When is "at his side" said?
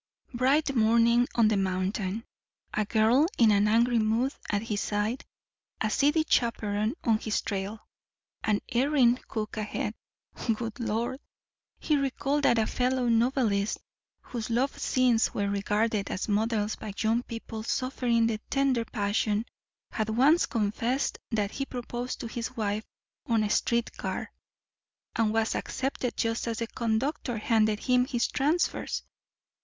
4.49-5.23